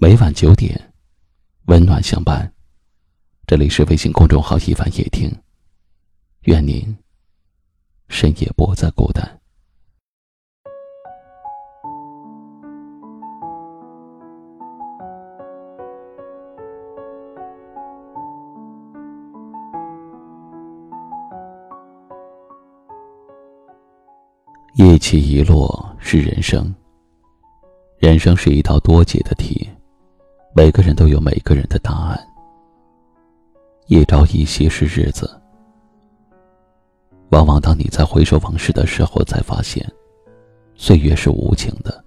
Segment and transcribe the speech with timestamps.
[0.00, 0.80] 每晚九点，
[1.66, 2.52] 温暖相伴。
[3.48, 5.28] 这里是微信公众号“一晚夜听”，
[6.46, 6.96] 愿您
[8.08, 9.40] 深夜不再孤单。
[24.76, 26.72] 一起一落是人生，
[27.98, 29.68] 人生是一道多解的题。
[30.58, 32.28] 每个人都有每个人的答案。
[33.86, 35.40] 一朝一夕是日子，
[37.30, 39.88] 往往当你在回首往事的时候，才发现，
[40.74, 42.04] 岁月是无情的，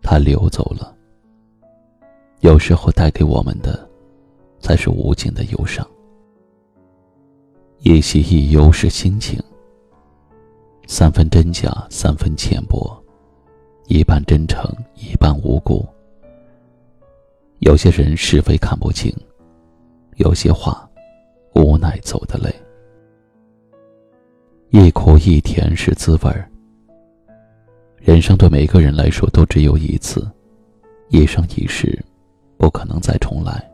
[0.00, 0.96] 它流走了。
[2.38, 3.86] 有时候带给我们的，
[4.58, 5.86] 才是无尽的忧伤。
[7.80, 9.38] 一喜一忧是心情，
[10.86, 12.90] 三分真假，三分浅薄，
[13.86, 15.86] 一半真诚，一半无辜。
[17.60, 19.14] 有些人是非看不清，
[20.16, 20.88] 有些话
[21.54, 22.50] 无奈走的累。
[24.70, 26.50] 一苦一甜是滋味儿。
[27.98, 30.26] 人生对每个人来说都只有一次，
[31.10, 32.02] 一生一世，
[32.56, 33.70] 不可能再重来。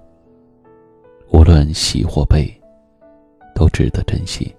[1.30, 2.52] 无论喜或悲，
[3.54, 4.52] 都值得珍惜。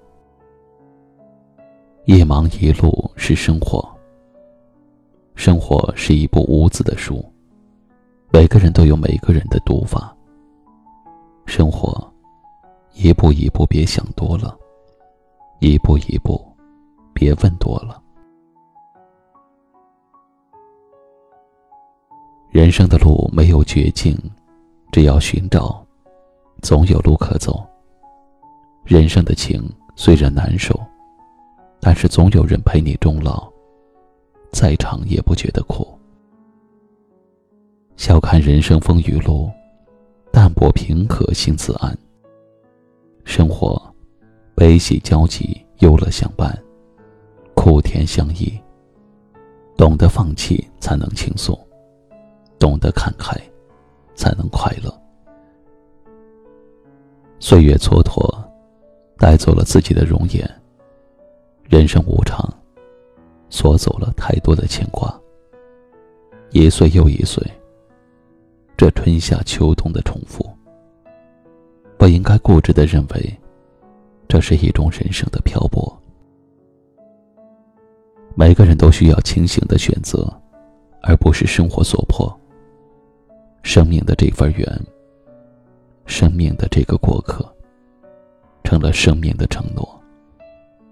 [2.06, 3.86] 一忙一路是生活。
[5.36, 7.22] 生活是一部无字的书。
[8.30, 10.14] 每个人都有每个人的读法。
[11.46, 12.06] 生活，
[12.94, 14.54] 一步一步，别想多了；
[15.60, 16.46] 一步一步，
[17.14, 18.02] 别问多了。
[22.50, 24.16] 人生的路没有绝境，
[24.92, 25.82] 只要寻找，
[26.62, 27.66] 总有路可走。
[28.84, 29.64] 人生的情
[29.96, 30.78] 虽然难受，
[31.80, 33.50] 但是总有人陪你终老，
[34.52, 35.97] 再长也不觉得苦。
[38.30, 39.50] 看人生风雨路，
[40.34, 41.98] 淡泊平和心自安。
[43.24, 43.82] 生活，
[44.54, 46.54] 悲喜交集，忧乐相伴，
[47.56, 48.52] 苦甜相依。
[49.78, 51.56] 懂得放弃，才能轻松；
[52.60, 53.34] 懂得看开，
[54.14, 54.94] 才能快乐。
[57.40, 58.30] 岁月蹉跎，
[59.18, 60.62] 带走了自己的容颜。
[61.64, 62.46] 人生无常，
[63.50, 65.18] 锁走了太多的牵挂。
[66.52, 67.42] 一岁又一岁。
[68.78, 70.48] 这春夏秋冬的重复，
[71.98, 73.40] 不应该固执的认为，
[74.28, 76.00] 这是一种人生的漂泊。
[78.36, 80.32] 每个人都需要清醒的选择，
[81.02, 82.32] 而不是生活所迫。
[83.64, 84.80] 生命的这份缘，
[86.06, 87.52] 生命的这个过客，
[88.64, 90.00] 成了生命的承诺，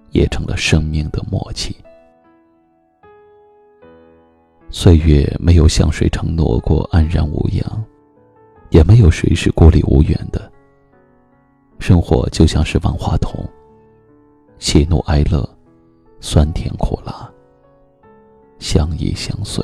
[0.10, 1.76] 也成了生命的默契。
[4.78, 7.64] 岁月没有向谁承诺过安然无恙，
[8.72, 10.52] 也没有谁是孤立无援的。
[11.80, 13.34] 生活就像是万花筒，
[14.60, 15.50] 喜怒哀乐，
[16.20, 17.32] 酸甜苦辣，
[18.60, 19.64] 相依相随。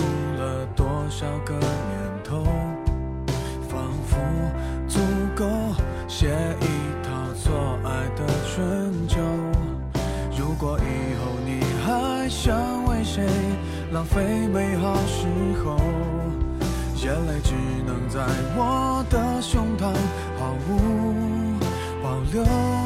[1.21, 1.63] 少个年
[2.23, 2.43] 头，
[3.69, 4.17] 仿佛
[4.87, 4.99] 足
[5.35, 5.45] 够
[6.07, 6.29] 写
[6.59, 6.65] 一
[7.05, 9.19] 套错爱的春秋。
[10.35, 13.23] 如果以后你还想为谁
[13.91, 15.27] 浪费美好时
[15.63, 15.77] 候，
[16.95, 17.53] 眼泪只
[17.85, 18.25] 能在
[18.57, 19.93] 我的胸膛
[20.39, 21.59] 毫无
[22.01, 22.80] 保留。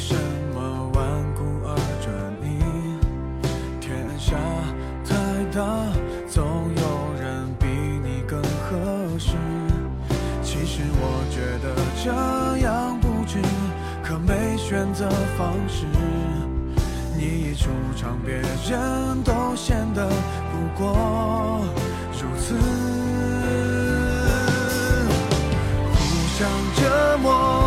[0.00, 0.14] 什
[0.54, 2.10] 么顽固而专
[2.42, 2.58] 一
[3.80, 4.34] 天下
[5.04, 5.14] 太
[5.54, 5.92] 大
[6.26, 6.42] 总
[6.74, 7.66] 有人比
[8.02, 8.78] 你更合
[9.18, 9.36] 适
[10.42, 12.10] 其实我觉得这
[12.66, 13.42] 样不值
[14.02, 15.84] 可没选择方式。
[17.14, 20.08] 你一出场别人都显得
[20.50, 21.60] 不过
[22.12, 22.54] 如此。
[25.92, 25.98] 互
[26.38, 27.59] 相折磨